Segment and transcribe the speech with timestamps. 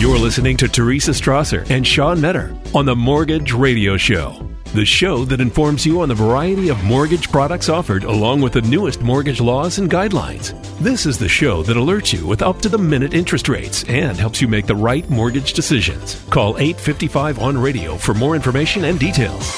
[0.00, 5.26] You're listening to Teresa Strasser and Sean Metter on the Mortgage Radio Show, the show
[5.26, 9.42] that informs you on the variety of mortgage products offered along with the newest mortgage
[9.42, 10.54] laws and guidelines.
[10.78, 14.16] This is the show that alerts you with up to the minute interest rates and
[14.16, 16.24] helps you make the right mortgage decisions.
[16.30, 19.54] Call 855 on radio for more information and details.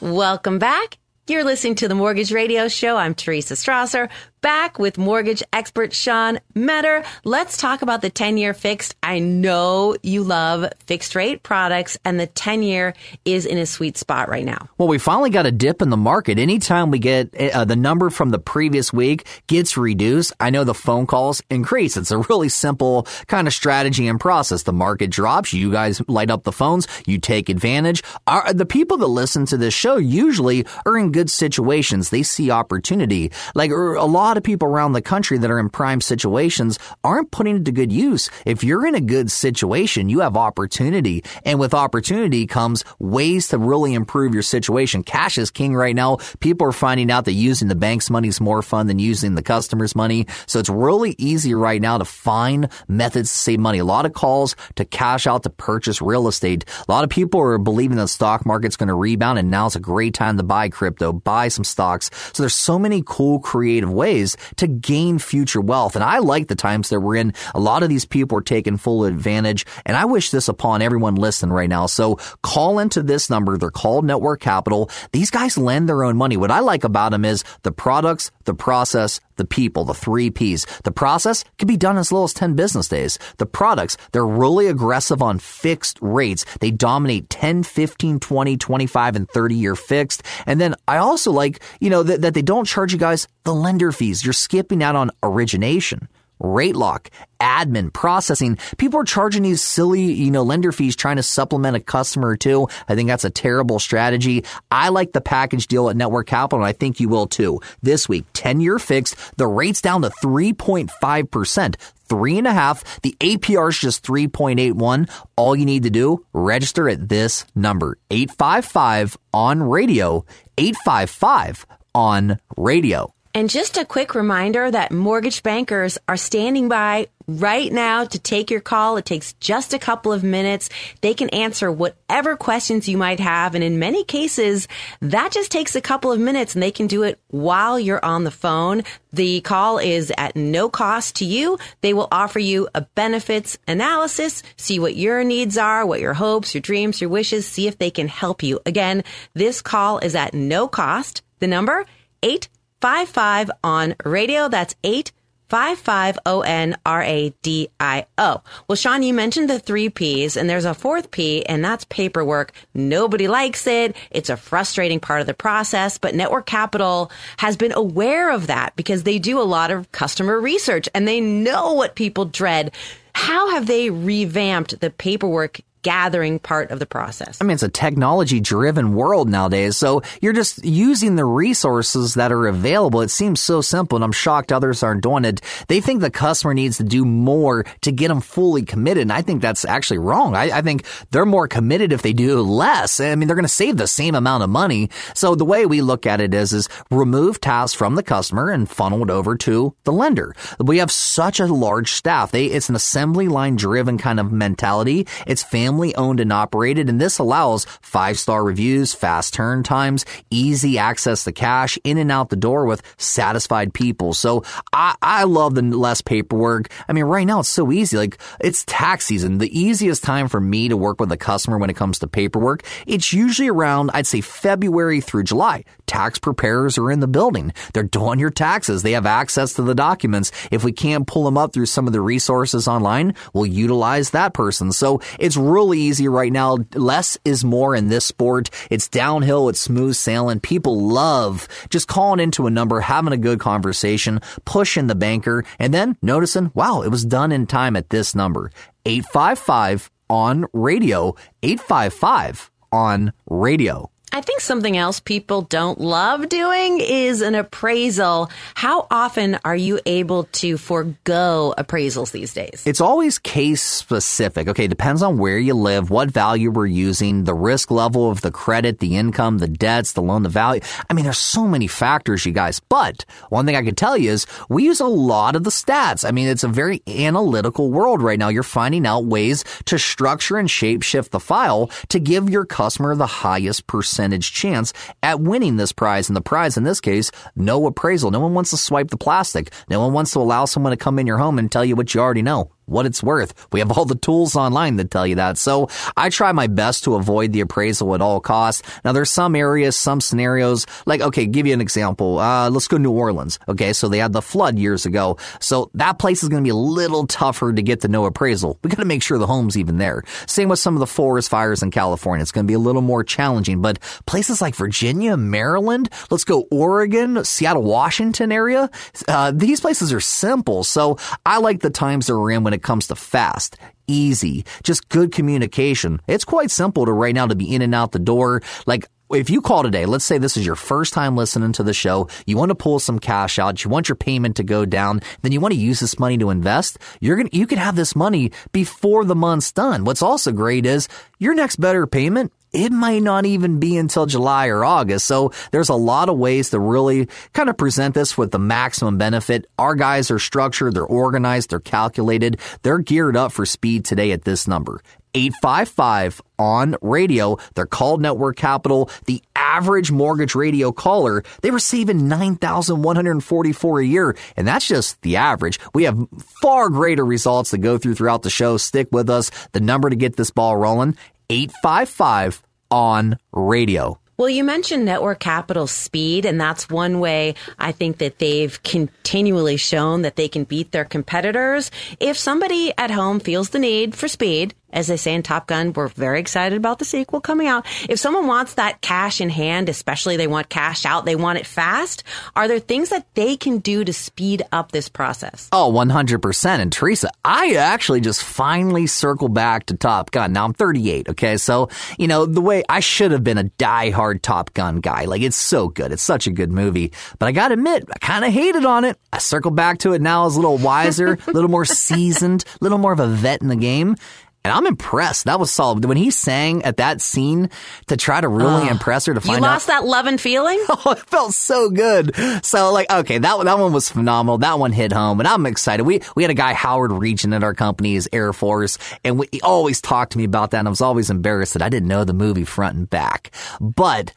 [0.00, 0.96] Welcome back.
[1.28, 2.96] You're listening to the Mortgage Radio Show.
[2.96, 4.08] I'm Teresa Strasser,
[4.42, 7.04] back with mortgage expert Sean Metter.
[7.24, 8.96] Let's talk about the 10 year fixed.
[9.02, 13.96] I know you love fixed rate products, and the 10 year is in a sweet
[13.96, 14.68] spot right now.
[14.76, 16.38] Well, we finally got a dip in the market.
[16.38, 20.74] Anytime we get uh, the number from the previous week gets reduced, I know the
[20.74, 21.96] phone calls increase.
[21.96, 24.64] It's a really simple kind of strategy and process.
[24.64, 28.02] The market drops, you guys light up the phones, you take advantage.
[28.26, 32.10] Our, the people that listen to this show usually are in good situations.
[32.10, 33.30] They see opportunity.
[33.54, 37.30] Like er, a lot of people around the country that are in prime situations aren't
[37.30, 38.30] putting it to good use.
[38.46, 41.24] If you're in a good situation, you have opportunity.
[41.44, 45.02] And with opportunity comes ways to really improve your situation.
[45.02, 46.18] Cash is king right now.
[46.40, 49.42] People are finding out that using the bank's money is more fun than using the
[49.42, 50.26] customer's money.
[50.46, 53.78] So it's really easy right now to find methods to save money.
[53.78, 56.64] A lot of calls to cash out to purchase real estate.
[56.88, 59.80] A lot of people are believing the stock market's going to rebound and now's a
[59.80, 62.10] great time to buy crypto, buy some stocks.
[62.32, 64.21] So there's so many cool creative ways
[64.56, 65.94] to gain future wealth.
[65.94, 67.34] And I like the times that we're in.
[67.54, 69.66] A lot of these people are taking full advantage.
[69.84, 71.86] And I wish this upon everyone listening right now.
[71.86, 73.56] So call into this number.
[73.58, 74.90] They're called Network Capital.
[75.12, 76.36] These guys lend their own money.
[76.36, 80.66] What I like about them is the products, the process, the people, the three P's.
[80.84, 83.18] The process can be done as little as 10 business days.
[83.38, 86.44] The products, they're really aggressive on fixed rates.
[86.60, 90.22] They dominate 10, 15, 20, 25, and 30 year fixed.
[90.46, 93.54] And then I also like, you know, that, that they don't charge you guys the
[93.54, 94.11] lender fees.
[94.20, 96.08] You're skipping out on origination
[96.42, 97.10] rate lock,
[97.40, 98.58] admin, processing.
[98.76, 102.36] People are charging these silly, you know, lender fees trying to supplement a customer or
[102.36, 102.68] two.
[102.88, 104.44] I think that's a terrible strategy.
[104.70, 107.60] I like the package deal at Network Capital, and I think you will too.
[107.82, 111.76] This week, 10 year fixed, the rate's down to 3.5%.
[112.04, 113.00] Three and a half.
[113.00, 115.08] The APR is just 3.81.
[115.34, 120.26] All you need to do, register at this number, 855 on radio,
[120.58, 123.14] 855 on radio.
[123.34, 128.50] And just a quick reminder that mortgage bankers are standing by right now to take
[128.50, 128.98] your call.
[128.98, 130.68] It takes just a couple of minutes.
[131.00, 133.54] They can answer whatever questions you might have.
[133.54, 134.68] And in many cases,
[135.00, 138.24] that just takes a couple of minutes and they can do it while you're on
[138.24, 138.82] the phone.
[139.14, 141.58] The call is at no cost to you.
[141.80, 146.54] They will offer you a benefits analysis, see what your needs are, what your hopes,
[146.54, 148.60] your dreams, your wishes, see if they can help you.
[148.66, 151.22] Again, this call is at no cost.
[151.38, 151.86] The number,
[152.22, 152.48] 8
[152.82, 154.48] 55 on radio.
[154.48, 158.42] That's 855 O N R A D I O.
[158.66, 162.52] Well, Sean, you mentioned the three P's, and there's a fourth P, and that's paperwork.
[162.74, 163.94] Nobody likes it.
[164.10, 168.74] It's a frustrating part of the process, but Network Capital has been aware of that
[168.74, 172.72] because they do a lot of customer research and they know what people dread.
[173.14, 177.38] How have they revamped the paperwork gathering part of the process.
[177.40, 179.76] I mean, it's a technology driven world nowadays.
[179.76, 183.00] So you're just using the resources that are available.
[183.00, 185.40] It seems so simple and I'm shocked others aren't doing it.
[185.68, 189.02] They think the customer needs to do more to get them fully committed.
[189.02, 190.36] And I think that's actually wrong.
[190.36, 193.00] I, I think they're more committed if they do less.
[193.00, 194.90] I mean, they're going to save the same amount of money.
[195.14, 198.70] So the way we look at it is, is remove tasks from the customer and
[198.70, 200.34] funnel it over to the lender.
[200.58, 202.30] We have such a large staff.
[202.30, 205.06] They, it's an assembly line driven kind of mentality.
[205.26, 210.04] It's family family owned and operated, and this allows five star reviews, fast turn times,
[210.28, 214.12] easy access to cash, in and out the door with satisfied people.
[214.12, 216.68] So I, I love the less paperwork.
[216.86, 217.96] I mean, right now it's so easy.
[217.96, 219.38] Like it's tax season.
[219.38, 222.64] The easiest time for me to work with a customer when it comes to paperwork,
[222.86, 225.64] it's usually around, I'd say February through July.
[225.86, 227.54] Tax preparers are in the building.
[227.72, 228.82] They're doing your taxes.
[228.82, 230.32] They have access to the documents.
[230.50, 234.34] If we can't pull them up through some of the resources online, we'll utilize that
[234.34, 234.72] person.
[234.72, 236.58] So it's really really easy right now.
[236.74, 238.50] Less is more in this sport.
[238.68, 239.48] It's downhill.
[239.48, 240.40] It's smooth sailing.
[240.40, 245.72] People love just calling into a number, having a good conversation, pushing the banker, and
[245.72, 248.50] then noticing, wow, it was done in time at this number.
[248.86, 251.14] 855 on radio.
[251.44, 253.88] 855 on radio.
[254.14, 258.30] I think something else people don't love doing is an appraisal.
[258.54, 262.62] How often are you able to forego appraisals these days?
[262.66, 264.48] It's always case specific.
[264.48, 268.30] Okay, depends on where you live, what value we're using, the risk level of the
[268.30, 270.60] credit, the income, the debts, the loan, the value.
[270.90, 272.60] I mean, there's so many factors, you guys.
[272.60, 276.06] But one thing I can tell you is we use a lot of the stats.
[276.06, 278.28] I mean, it's a very analytical world right now.
[278.28, 282.94] You're finding out ways to structure and shape shift the file to give your customer
[282.94, 284.72] the highest percent percentage chance
[285.02, 286.08] at winning this prize.
[286.08, 288.10] And the prize in this case, no appraisal.
[288.10, 289.52] No one wants to swipe the plastic.
[289.70, 291.94] No one wants to allow someone to come in your home and tell you what
[291.94, 293.34] you already know what it's worth.
[293.52, 295.38] We have all the tools online that tell you that.
[295.38, 298.62] So I try my best to avoid the appraisal at all costs.
[298.84, 302.18] Now there's some areas, some scenarios, like, okay, give you an example.
[302.18, 303.38] Uh, let's go New Orleans.
[303.48, 303.72] Okay.
[303.72, 305.16] So they had the flood years ago.
[305.40, 308.58] So that place is going to be a little tougher to get the no appraisal.
[308.62, 310.02] We got to make sure the home's even there.
[310.26, 312.22] Same with some of the forest fires in California.
[312.22, 316.46] It's going to be a little more challenging, but places like Virginia, Maryland, let's go
[316.50, 318.70] Oregon, Seattle, Washington area.
[319.08, 320.64] Uh, these places are simple.
[320.64, 323.56] So I like the times they're in when when it comes to fast,
[323.86, 326.02] easy, just good communication.
[326.06, 328.42] It's quite simple to right now to be in and out the door.
[328.66, 331.72] Like if you call today, let's say this is your first time listening to the
[331.72, 335.00] show, you want to pull some cash out, you want your payment to go down,
[335.22, 337.74] then you want to use this money to invest, you're going to, you can have
[337.74, 339.84] this money before the month's done.
[339.84, 340.88] What's also great is
[341.18, 345.06] your next better payment it might not even be until July or August.
[345.06, 348.98] So there's a lot of ways to really kind of present this with the maximum
[348.98, 349.46] benefit.
[349.58, 354.24] Our guys are structured, they're organized, they're calculated, they're geared up for speed today at
[354.24, 354.82] this number.
[355.14, 357.36] 855 on radio.
[357.54, 358.90] They're called Network Capital.
[359.06, 364.16] The average mortgage radio caller, they receive in 9,144 a year.
[364.36, 365.60] And that's just the average.
[365.74, 365.98] We have
[366.40, 368.56] far greater results to go through throughout the show.
[368.56, 369.30] Stick with us.
[369.52, 370.96] The number to get this ball rolling,
[371.32, 373.98] 855 on radio.
[374.18, 379.56] Well, you mentioned network capital speed, and that's one way I think that they've continually
[379.56, 381.70] shown that they can beat their competitors.
[381.98, 385.72] If somebody at home feels the need for speed, as they say in Top Gun,
[385.72, 387.66] we're very excited about the sequel coming out.
[387.88, 391.46] If someone wants that cash in hand, especially they want cash out, they want it
[391.46, 392.04] fast,
[392.34, 395.48] are there things that they can do to speed up this process?
[395.52, 396.58] Oh, 100%.
[396.58, 400.32] And Teresa, I actually just finally circle back to Top Gun.
[400.32, 401.36] Now I'm 38, okay?
[401.36, 401.68] So,
[401.98, 405.04] you know, the way I should have been a die-hard Top Gun guy.
[405.04, 405.92] Like, it's so good.
[405.92, 406.92] It's such a good movie.
[407.18, 408.98] But I gotta admit, I kind of hated on it.
[409.12, 412.64] I circle back to it now as a little wiser, a little more seasoned, a
[412.64, 413.96] little more of a vet in the game.
[414.44, 415.26] And I'm impressed.
[415.26, 415.84] That was solid.
[415.84, 417.48] When he sang at that scene
[417.86, 419.36] to try to really uh, impress her to find out.
[419.36, 420.60] You lost out, that love and feeling?
[420.84, 422.16] Oh, it felt so good.
[422.44, 424.38] So like, okay, that, that one was phenomenal.
[424.38, 425.84] That one hit home and I'm excited.
[425.84, 429.28] We, we had a guy, Howard Regent at our company, his Air Force, and we,
[429.30, 430.58] he always talked to me about that.
[430.58, 433.30] And I was always embarrassed that I didn't know the movie front and back.
[433.60, 434.12] But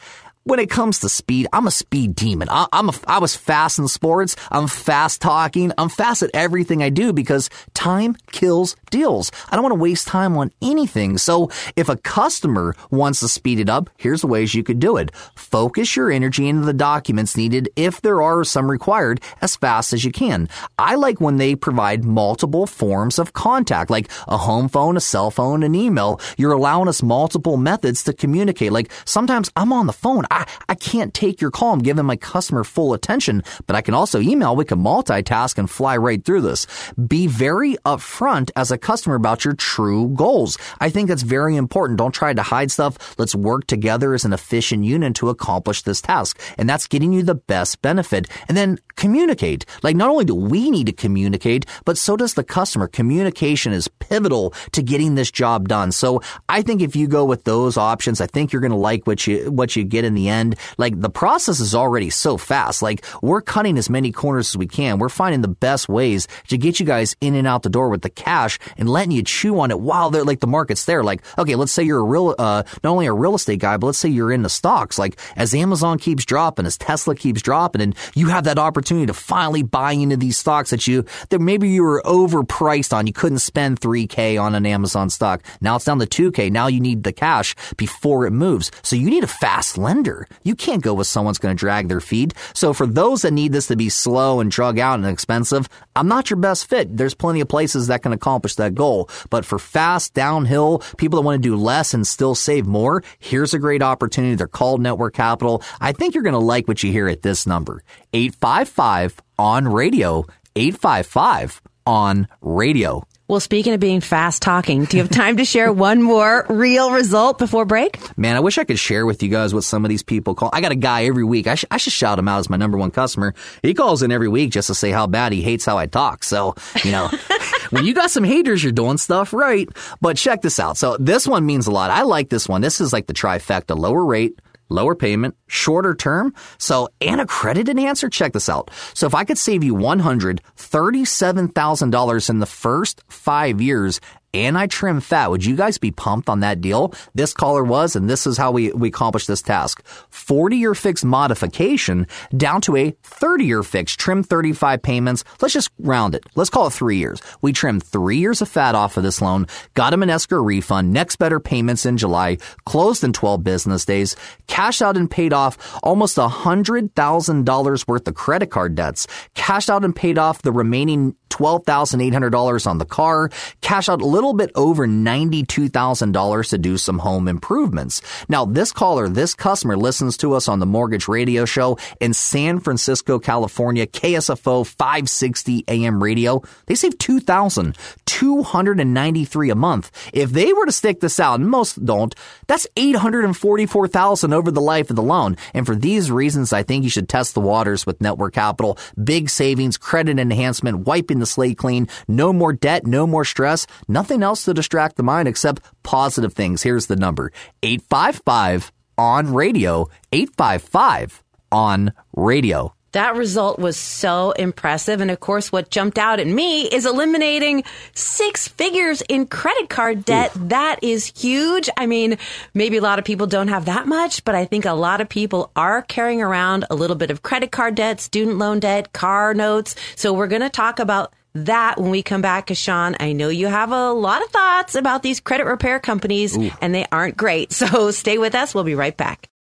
[0.46, 2.50] when it comes to speed, I'm a speed demon.
[2.52, 4.36] I, am a, I was fast in sports.
[4.52, 5.72] I'm fast talking.
[5.76, 9.32] I'm fast at everything I do because time kills deals.
[9.50, 11.18] I don't want to waste time on anything.
[11.18, 14.98] So if a customer wants to speed it up, here's the ways you could do
[14.98, 15.14] it.
[15.36, 20.06] Focus your energy into the documents needed if there are some required as fast as
[20.06, 20.48] you can.
[20.78, 25.32] I like when they provide multiple forms of contact, like a home phone, a cell
[25.32, 26.22] phone, an email.
[26.38, 28.72] You're allowing us multiple methods to communicate.
[28.72, 30.26] Like sometimes I'm on the phone.
[30.36, 31.72] I, I can't take your call.
[31.72, 34.56] I'm giving my customer full attention, but I can also email.
[34.56, 36.68] We can multitask and fly right through this.
[37.08, 40.58] Be very upfront as a customer about your true goals.
[40.80, 41.98] I think that's very important.
[41.98, 43.18] Don't try to hide stuff.
[43.18, 46.40] Let's work together as an efficient unit to accomplish this task.
[46.58, 48.28] And that's getting you the best benefit.
[48.50, 49.66] And then communicate.
[49.84, 52.88] Like not only do we need to communicate, but so does the customer.
[52.88, 55.92] Communication is pivotal to getting this job done.
[55.94, 59.08] So I think if you go with those options, I think you're going to like
[59.08, 60.56] what you, what you get in the end.
[60.78, 62.82] Like the process is already so fast.
[62.82, 65.00] Like we're cutting as many corners as we can.
[65.00, 68.02] We're finding the best ways to get you guys in and out the door with
[68.02, 71.04] the cash and letting you chew on it while they're like the market's there.
[71.04, 73.88] Like, okay, let's say you're a real, uh, not only a real estate guy, but
[73.88, 74.98] let's say you're in the stocks.
[74.98, 79.14] Like as Amazon keeps dropping, as Tesla keeps dropping, and you have that opportunity to
[79.14, 83.08] finally buy into these stocks that you, that maybe you were overpriced on.
[83.08, 85.44] You couldn't spend 3K on an Amazon stock.
[85.62, 86.52] Now it's down to 2K.
[86.52, 88.72] Now you need the cash before it moves.
[88.82, 90.15] So you need a fast lender.
[90.44, 92.34] You can't go with someone's going to drag their feet.
[92.54, 96.08] So for those that need this to be slow and drug out and expensive, I'm
[96.08, 96.96] not your best fit.
[96.96, 99.10] There's plenty of places that can accomplish that goal.
[99.30, 103.54] But for fast, downhill, people that want to do less and still save more, here's
[103.54, 104.36] a great opportunity.
[104.36, 105.64] They're called Network Capital.
[105.80, 107.84] I think you're going to like what you hear at this number.
[108.14, 110.26] 855 on radio.
[110.56, 113.04] 855 on radio.
[113.28, 116.92] Well, speaking of being fast talking, do you have time to share one more real
[116.92, 117.98] result before break?
[118.16, 120.52] Man, I wish I could share with you guys what some of these people call.
[120.54, 121.48] I got a guy every week.
[121.48, 123.34] I, sh- I should shout him out as my number one customer.
[123.64, 126.24] He calls in every week just to say how bad he hates how I talk.
[126.24, 126.54] So,
[126.84, 127.10] you know,
[127.72, 129.68] when you got some haters, you're doing stuff right.
[130.02, 130.78] But check this out.
[130.78, 131.90] So this one means a lot.
[131.90, 132.62] I like this one.
[132.62, 136.34] This is like the trifecta lower rate, lower payment, shorter term.
[136.58, 138.10] So, and a credit enhancer.
[138.10, 138.70] Check this out.
[138.94, 144.02] So, if I could save you $137,000 in the first five years
[144.36, 145.32] and I trim fat.
[145.32, 146.94] Would you guys be pumped on that deal?
[147.14, 149.86] This caller was, and this is how we, we accomplished this task.
[150.10, 155.24] 40 year fixed modification down to a 30 year fixed, trim 35 payments.
[155.42, 156.26] Let's just round it.
[156.36, 157.22] Let's call it three years.
[157.42, 160.92] We trimmed three years of fat off of this loan, got him an escrow refund,
[160.92, 164.16] next better payments in July, closed in 12 business days,
[164.48, 169.96] cashed out and paid off almost $100,000 worth of credit card debts, cashed out and
[169.96, 173.30] paid off the remaining $12,800 on the car,
[173.62, 178.02] cash out a little bit over $92,000 to do some home improvements.
[178.28, 182.60] Now, this caller, this customer listens to us on the mortgage radio show in San
[182.60, 186.42] Francisco, California, KSFO 560 AM radio.
[186.66, 189.92] They save 2,293 a month.
[190.14, 192.16] If they were to stick this out, and most don't,
[192.48, 195.38] that's 844,000 over the life of the loan.
[195.54, 198.78] And for these reasons, I think you should test the waters with Network Capital.
[199.02, 204.15] Big savings, credit enhancement, wiping the slate clean, no more debt, no more stress, nothing
[204.24, 206.64] else to distract the mind except positive things.
[206.64, 207.32] Here's the number
[207.64, 212.74] 855 on radio, 855 on radio.
[212.96, 215.02] That result was so impressive.
[215.02, 220.06] And of course, what jumped out at me is eliminating six figures in credit card
[220.06, 220.34] debt.
[220.38, 220.48] Ooh.
[220.48, 221.70] That is huge.
[221.76, 222.18] I mean,
[222.54, 225.10] maybe a lot of people don't have that much, but I think a lot of
[225.10, 229.34] people are carrying around a little bit of credit card debt, student loan debt, car
[229.34, 229.76] notes.
[229.98, 232.50] So we're going to talk about that when we come back.
[232.54, 236.52] Sean, I know you have a lot of thoughts about these credit repair companies Ooh.
[236.62, 237.54] and they aren't great.
[237.66, 238.54] So stay with us.
[238.54, 239.28] We'll be right back.